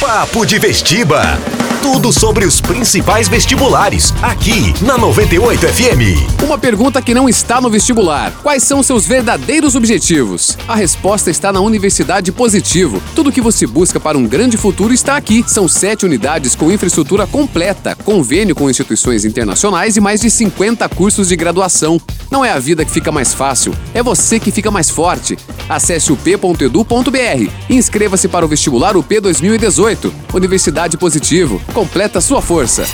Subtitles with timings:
[0.00, 1.59] Papo de Vestiba.
[1.82, 6.42] Tudo sobre os principais vestibulares, aqui na 98 FM.
[6.44, 10.58] Uma pergunta que não está no vestibular: quais são seus verdadeiros objetivos?
[10.68, 13.02] A resposta está na Universidade Positivo.
[13.14, 15.42] Tudo que você busca para um grande futuro está aqui.
[15.46, 21.28] São sete unidades com infraestrutura completa, convênio com instituições internacionais e mais de 50 cursos
[21.28, 21.98] de graduação.
[22.30, 25.36] Não é a vida que fica mais fácil, é você que fica mais forte.
[25.68, 30.12] Acesse o p.edu.br e inscreva-se para o vestibular UP 2018.
[30.34, 32.84] Universidade Positivo completa sua força.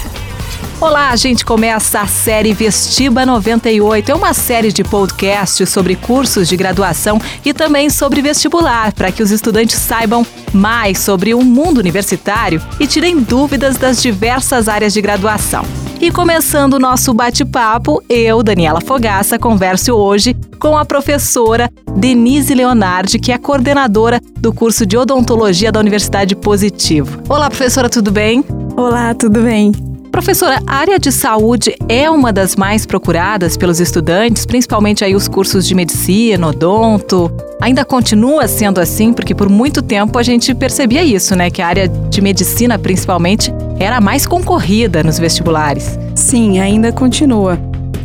[0.79, 4.13] Olá, a gente começa a série Vestiba 98.
[4.13, 9.23] É uma série de podcasts sobre cursos de graduação e também sobre vestibular, para que
[9.23, 15.01] os estudantes saibam mais sobre o mundo universitário e tirem dúvidas das diversas áreas de
[15.01, 15.65] graduação.
[15.99, 23.19] E começando o nosso bate-papo, eu, Daniela Fogaça, converso hoje com a professora Denise Leonardi,
[23.19, 27.23] que é coordenadora do curso de odontologia da Universidade Positivo.
[27.31, 28.45] Olá, professora, tudo bem?
[28.77, 29.73] Olá, tudo bem?
[30.13, 35.27] Professora, a área de saúde é uma das mais procuradas pelos estudantes, principalmente aí os
[35.27, 37.33] cursos de medicina, odonto.
[37.59, 41.49] Ainda continua sendo assim, porque por muito tempo a gente percebia isso, né?
[41.49, 45.99] Que a área de medicina, principalmente, era a mais concorrida nos vestibulares.
[46.15, 47.59] Sim, ainda continua.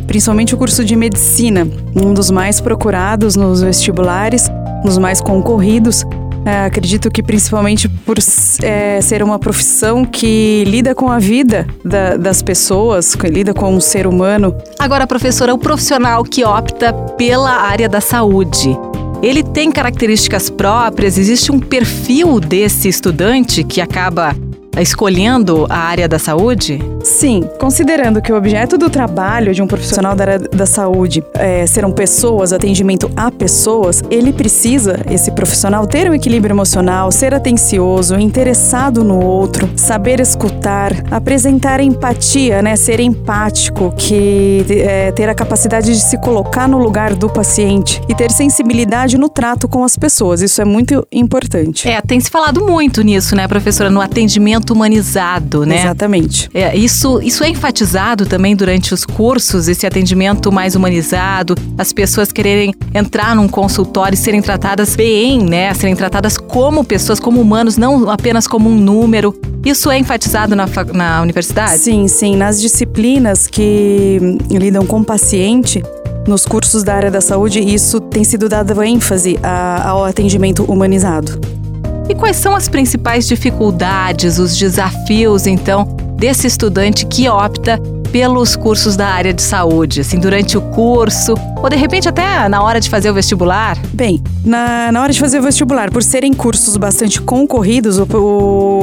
[0.06, 4.50] Principalmente o curso de medicina, um dos mais procurados nos vestibulares,
[4.82, 6.02] nos mais concorridos,
[6.44, 8.16] é, acredito que principalmente por
[8.62, 13.76] é, ser uma profissão que lida com a vida da, das pessoas, que lida com
[13.76, 14.54] o ser humano.
[14.78, 18.76] Agora, professora, o profissional que opta pela área da saúde,
[19.22, 21.16] ele tem características próprias?
[21.16, 24.34] Existe um perfil desse estudante que acaba
[24.80, 26.80] escolhendo a área da saúde?
[27.02, 31.66] Sim, considerando que o objeto do trabalho de um profissional da área da saúde é,
[31.66, 38.16] serão pessoas, atendimento a pessoas, ele precisa, esse profissional, ter um equilíbrio emocional, ser atencioso,
[38.18, 42.76] interessado no outro, saber escutar, apresentar empatia, né?
[42.76, 48.14] Ser empático, que é, ter a capacidade de se colocar no lugar do paciente e
[48.14, 50.40] ter sensibilidade no trato com as pessoas.
[50.40, 51.88] Isso é muito importante.
[51.88, 55.80] É, tem se falado muito nisso, né, professora, no atendimento humanizado, né?
[55.80, 56.48] Exatamente.
[56.52, 62.30] É, isso, isso é enfatizado também durante os cursos, esse atendimento mais humanizado, as pessoas
[62.30, 65.72] quererem entrar num consultório e serem tratadas bem, né?
[65.74, 69.34] Serem tratadas como pessoas, como humanos, não apenas como um número.
[69.64, 71.78] Isso é enfatizado na, na universidade?
[71.78, 72.36] Sim, sim.
[72.36, 74.18] Nas disciplinas que
[74.50, 75.82] lidam com o paciente,
[76.26, 79.38] nos cursos da área da saúde, isso tem sido dado ênfase
[79.84, 81.61] ao atendimento humanizado.
[82.08, 85.84] E quais são as principais dificuldades, os desafios, então,
[86.16, 87.80] desse estudante que opta
[88.12, 92.62] pelos cursos da área de saúde, assim, durante o curso, ou de repente até na
[92.62, 93.78] hora de fazer o vestibular?
[93.94, 98.06] Bem, na, na hora de fazer o vestibular, por serem cursos bastante concorridos, o,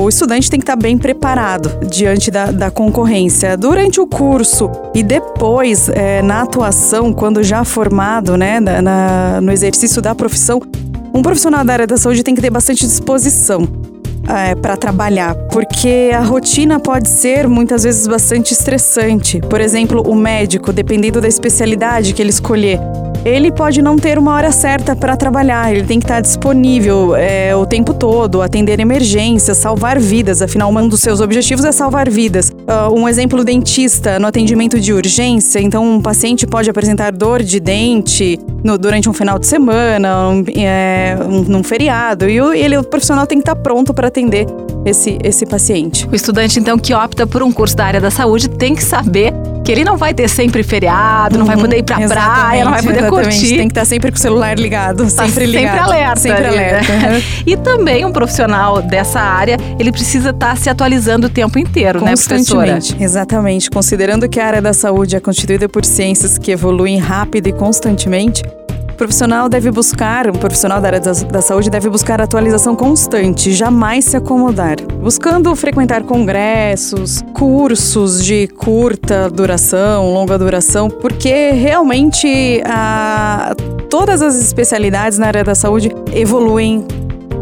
[0.02, 3.56] o estudante tem que estar bem preparado diante da, da concorrência.
[3.56, 9.52] Durante o curso e depois, é, na atuação, quando já formado, né, na, na, no
[9.52, 10.60] exercício da profissão,
[11.14, 13.68] um profissional da área da saúde tem que ter bastante disposição
[14.28, 19.42] é, para trabalhar, porque a rotina pode ser muitas vezes bastante estressante.
[19.42, 22.80] Por exemplo, o médico, dependendo da especialidade que ele escolher,
[23.26, 27.54] ele pode não ter uma hora certa para trabalhar, ele tem que estar disponível é,
[27.56, 32.49] o tempo todo, atender emergências, salvar vidas, afinal, um dos seus objetivos é salvar vidas.
[32.70, 37.60] Uh, um exemplo, dentista no atendimento de urgência, então um paciente pode apresentar dor de
[37.60, 42.78] dente no, durante um final de semana, um, é, um, num feriado, e o, ele,
[42.78, 44.46] o profissional tem que estar pronto para atender
[44.86, 46.08] esse, esse paciente.
[46.12, 49.34] O estudante, então, que opta por um curso da área da saúde tem que saber
[49.64, 52.72] que ele não vai ter sempre feriado, não vai uhum, poder ir pra praia, não
[52.72, 53.30] vai poder exatamente.
[53.30, 53.58] curtir.
[53.58, 55.76] Tem que estar sempre com o celular ligado, tá sempre ligado.
[55.76, 56.20] Sempre alerta.
[56.20, 56.94] Sempre alerta.
[57.46, 62.14] e também um profissional dessa área, ele precisa estar se atualizando o tempo inteiro, né,
[62.16, 62.80] professora?
[63.00, 63.70] Exatamente.
[63.70, 68.42] Considerando que a área da saúde é constituída por ciências que evoluem rápido e constantemente,
[69.00, 74.04] profissional deve buscar, o profissional da área da, da saúde deve buscar atualização constante, jamais
[74.04, 74.76] se acomodar.
[75.02, 83.56] Buscando frequentar congressos, cursos de curta duração, longa duração, porque realmente a,
[83.90, 86.86] todas as especialidades na área da saúde evoluem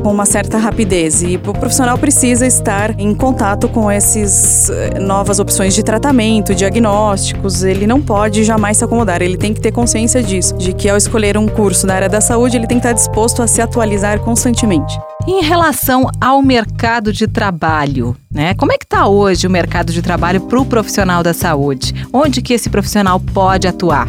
[0.07, 5.37] com uma certa rapidez e o profissional precisa estar em contato com essas eh, novas
[5.37, 7.61] opções de tratamento, diagnósticos.
[7.61, 10.95] Ele não pode jamais se acomodar, ele tem que ter consciência disso, de que ao
[10.95, 14.21] escolher um curso na área da saúde, ele tem que estar disposto a se atualizar
[14.21, 14.97] constantemente.
[15.27, 18.53] Em relação ao mercado de trabalho, né?
[18.53, 21.93] Como é que está hoje o mercado de trabalho para o profissional da saúde?
[22.13, 24.07] Onde que esse profissional pode atuar?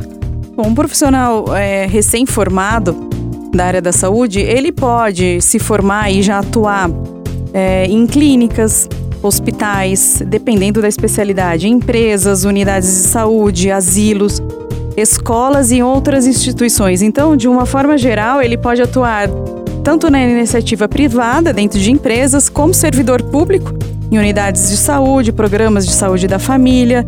[0.55, 3.18] Bom, um profissional é, recém-formado
[3.53, 6.91] da área da saúde, ele pode se formar e já atuar
[7.53, 8.89] é, em clínicas,
[9.23, 14.41] hospitais, dependendo da especialidade, empresas, unidades de saúde, asilos,
[14.97, 17.03] escolas e outras instituições.
[17.03, 19.29] Então, de uma forma geral, ele pode atuar
[19.83, 23.73] tanto na iniciativa privada, dentro de empresas, como servidor público,
[24.11, 27.07] em unidades de saúde, programas de saúde da família,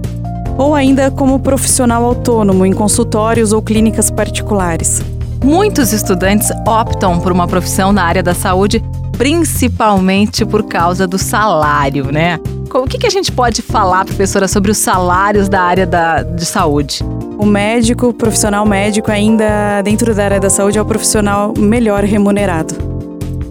[0.57, 5.03] ou ainda como profissional autônomo em consultórios ou clínicas particulares.
[5.45, 8.83] Muitos estudantes optam por uma profissão na área da saúde,
[9.17, 12.39] principalmente por causa do salário, né?
[12.73, 16.45] O que, que a gente pode falar, professora, sobre os salários da área da, de
[16.47, 17.03] saúde?
[17.37, 22.05] O médico, o profissional médico, ainda dentro da área da saúde, é o profissional melhor
[22.05, 22.75] remunerado.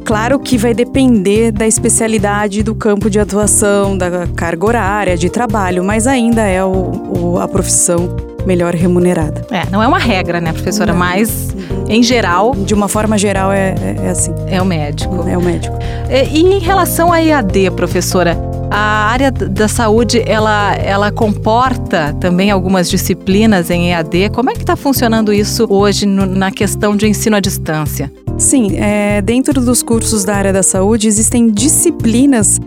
[0.05, 5.83] Claro que vai depender da especialidade do campo de atuação, da carga horária, de trabalho,
[5.83, 8.15] mas ainda é o, o, a profissão
[8.45, 9.45] melhor remunerada.
[9.51, 10.93] É, não é uma regra, né, professora?
[10.93, 10.99] Não.
[10.99, 11.55] Mas,
[11.89, 12.55] em geral.
[12.55, 14.31] De uma forma geral, é, é, é assim.
[14.47, 15.27] É o médico.
[15.27, 15.75] É o médico.
[16.09, 18.37] E, em relação à EAD, professora?
[18.71, 24.29] A área da saúde, ela, ela comporta também algumas disciplinas em EAD.
[24.29, 28.11] Como é que está funcionando isso hoje no, na questão de ensino à distância?
[28.37, 32.59] Sim, é, dentro dos cursos da área da saúde existem disciplinas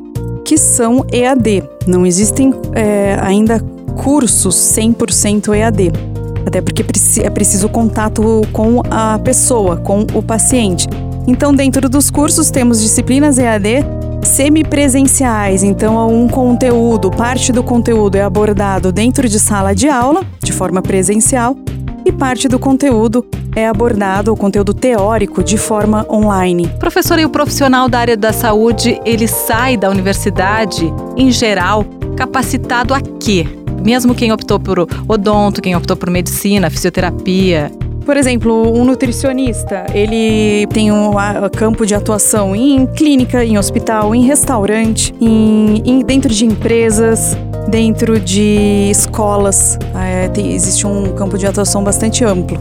[0.45, 1.63] que são EAD.
[1.87, 3.61] Não existem é, ainda
[4.03, 6.12] cursos 100% EAD.
[6.47, 6.85] Até porque
[7.23, 10.89] é preciso contato com a pessoa, com o paciente.
[11.27, 13.85] Então, dentro dos cursos, temos disciplinas EAD
[14.23, 20.53] semipresenciais, então um conteúdo, parte do conteúdo é abordado dentro de sala de aula, de
[20.53, 21.57] forma presencial,
[22.05, 23.25] e parte do conteúdo
[23.55, 26.69] é abordado, o conteúdo teórico, de forma online.
[26.79, 31.85] Professor, e o profissional da área da saúde, ele sai da universidade, em geral,
[32.17, 33.47] capacitado a quê?
[33.85, 37.71] Mesmo quem optou por odonto, quem optou por medicina, fisioterapia,
[38.05, 41.13] por exemplo, um nutricionista, ele tem um
[41.57, 47.37] campo de atuação em clínica, em hospital, em restaurante, em, em dentro de empresas,
[47.69, 49.79] dentro de escolas.
[49.95, 52.59] É, tem, existe um campo de atuação bastante amplo.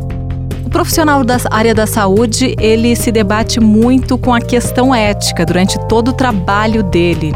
[0.63, 5.77] O profissional da área da saúde, ele se debate muito com a questão ética durante
[5.87, 7.33] todo o trabalho dele.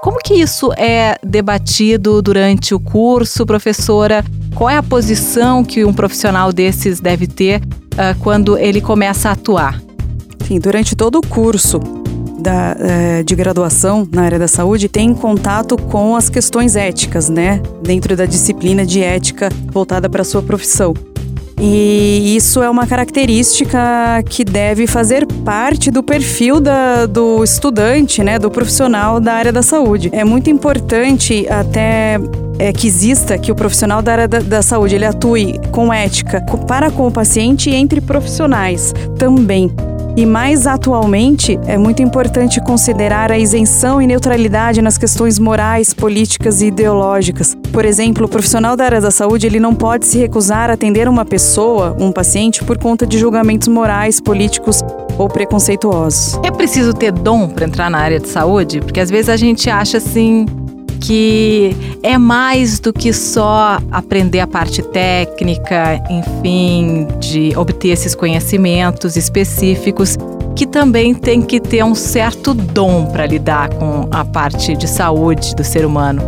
[0.00, 4.24] Como que isso é debatido durante o curso, professora?
[4.54, 9.32] Qual é a posição que um profissional desses deve ter uh, quando ele começa a
[9.32, 9.80] atuar?
[10.46, 11.78] Sim, durante todo o curso
[12.40, 17.60] da, uh, de graduação na área da saúde tem contato com as questões éticas, né?
[17.82, 20.94] Dentro da disciplina de ética voltada para a sua profissão.
[21.60, 23.78] E isso é uma característica
[24.28, 29.62] que deve fazer parte do perfil da, do estudante, né, do profissional da área da
[29.62, 30.08] saúde.
[30.12, 32.18] É muito importante até
[32.58, 36.40] é, que exista que o profissional da área da, da, saúde ele atue com ética
[36.66, 39.70] para com o paciente e entre profissionais também.
[40.20, 46.60] E mais atualmente, é muito importante considerar a isenção e neutralidade nas questões morais, políticas
[46.60, 47.56] e ideológicas.
[47.72, 51.08] Por exemplo, o profissional da área da saúde ele não pode se recusar a atender
[51.08, 54.82] uma pessoa, um paciente, por conta de julgamentos morais, políticos
[55.16, 56.38] ou preconceituosos.
[56.44, 58.82] É preciso ter dom para entrar na área de saúde?
[58.82, 60.44] Porque às vezes a gente acha assim,
[61.00, 69.16] que é mais do que só aprender a parte técnica, enfim, de obter esses conhecimentos
[69.16, 70.16] específicos,
[70.54, 75.54] que também tem que ter um certo dom para lidar com a parte de saúde
[75.54, 76.22] do ser humano.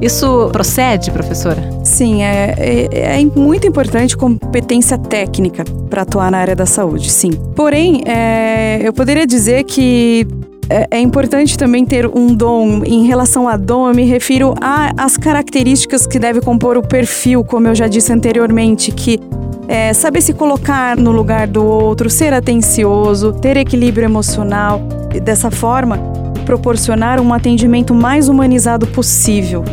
[0.00, 1.62] Isso procede, professora?
[1.84, 7.30] Sim, é, é, é muito importante competência técnica para atuar na área da saúde, sim.
[7.54, 10.26] Porém, é, eu poderia dizer que
[10.68, 12.82] é, é, importante também ter um dom.
[12.84, 14.54] Em relação a dom, eu me refiro
[14.96, 19.20] às características que deve compor o perfil, como eu já disse anteriormente, que
[19.68, 24.80] é saber se colocar no lugar do outro, ser atencioso, ter equilíbrio emocional
[25.14, 25.98] e dessa forma
[26.44, 29.64] proporcionar um atendimento mais humanizado possível.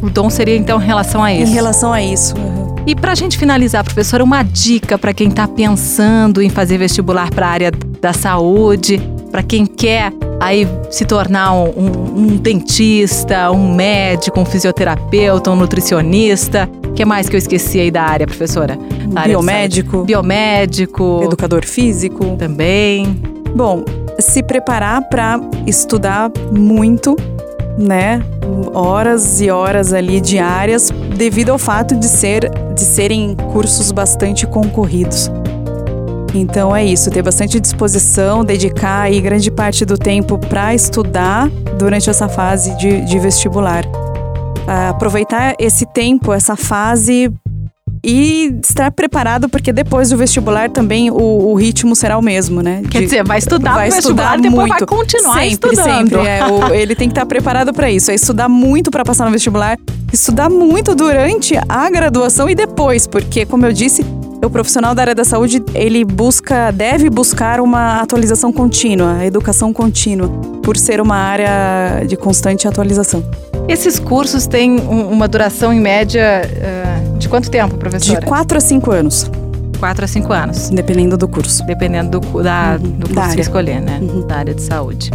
[0.00, 1.50] O dom seria então em relação a isso?
[1.50, 2.36] Em relação a isso.
[2.36, 2.76] Uhum.
[2.86, 7.30] E para a gente finalizar, professora, uma dica para quem está pensando em fazer vestibular
[7.30, 9.00] para a área da saúde,
[9.32, 15.56] para quem quer aí se tornar um, um, um, dentista, um médico, um fisioterapeuta, um
[15.56, 16.68] nutricionista.
[16.86, 18.78] O que mais que eu esqueci aí da área, professora?
[19.08, 20.04] Da Biomédico.
[20.04, 21.22] Biomédico.
[21.24, 22.36] Educador físico.
[22.36, 23.06] Também.
[23.56, 23.84] Bom,
[24.18, 27.16] se preparar para estudar muito,
[27.78, 28.22] né?
[28.74, 35.30] Horas e horas ali diárias, devido ao fato de, ser, de serem cursos bastante concorridos.
[36.34, 41.48] Então é isso, ter bastante disposição, dedicar aí grande parte do tempo para estudar
[41.78, 43.84] durante essa fase de, de vestibular.
[44.88, 47.30] aproveitar esse tempo, essa fase
[48.04, 51.14] e estar preparado, porque depois do vestibular também o,
[51.50, 52.82] o ritmo será o mesmo, né?
[52.90, 54.86] Quer dizer, vai estudar vai estudar e depois muito.
[54.86, 56.08] vai continuar sempre, estudando.
[56.08, 58.10] Sempre, é, o- ele tem que estar preparado para isso.
[58.10, 59.78] É estudar muito para passar no vestibular,
[60.12, 64.04] estudar muito durante a graduação e depois, porque, como eu disse,
[64.46, 70.28] o profissional da área da saúde, ele busca, deve buscar uma atualização contínua, educação contínua,
[70.62, 73.24] por ser uma área de constante atualização.
[73.68, 78.26] Esses cursos têm um- uma duração em média eh, de quanto tempo, De professora?
[78.26, 79.30] 4 a 5 anos,
[79.82, 80.70] 4 a 5 anos.
[80.70, 81.66] dependendo do curso.
[81.66, 83.98] Dependendo do, da, do curso da que escolher, né?
[84.00, 84.24] Uhum.
[84.24, 85.10] Da área de saúde.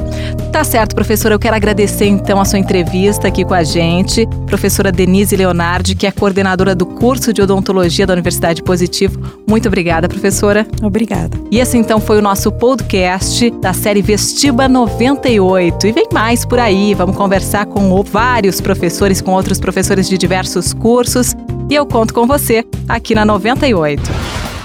[0.52, 1.34] Tá certo, professora.
[1.34, 4.28] Eu quero agradecer então a sua entrevista aqui com a gente.
[4.46, 9.18] Professora Denise Leonardi, que é coordenadora do curso de odontologia da Universidade Positivo.
[9.48, 10.68] Muito obrigada, professora.
[10.84, 11.38] Obrigada.
[11.50, 15.88] E esse então foi o nosso podcast da série Vestiba 98.
[15.88, 16.94] E vem mais por aí.
[16.94, 21.34] Vamos conversar com vários professores, com outros professores de diversos cursos.
[21.70, 24.57] E eu conto com você aqui na 98.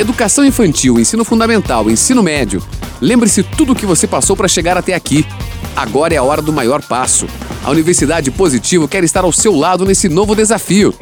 [0.00, 2.62] Educação infantil, ensino fundamental, ensino médio.
[3.02, 5.26] Lembre-se tudo o que você passou para chegar até aqui.
[5.76, 7.26] Agora é a hora do maior passo.
[7.62, 10.94] A Universidade Positivo quer estar ao seu lado nesse novo desafio.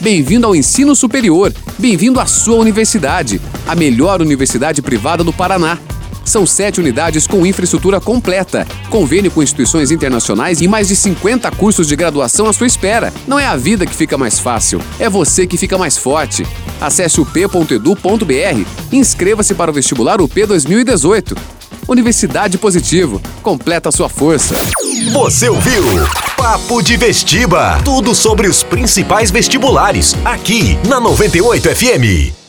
[0.00, 1.52] Bem-vindo ao ensino superior.
[1.76, 5.76] Bem-vindo à sua universidade, a melhor universidade privada do Paraná.
[6.24, 11.86] São sete unidades com infraestrutura completa, convênio com instituições internacionais e mais de 50 cursos
[11.86, 13.12] de graduação à sua espera.
[13.26, 16.46] Não é a vida que fica mais fácil, é você que fica mais forte.
[16.80, 21.36] Acesse o p.edu.br e inscreva-se para o vestibular UP 2018.
[21.86, 24.54] Universidade Positivo, completa a sua força.
[25.12, 25.82] Você ouviu?
[26.36, 27.80] Papo de Vestiba.
[27.84, 30.16] Tudo sobre os principais vestibulares.
[30.24, 32.43] Aqui na 98 FM.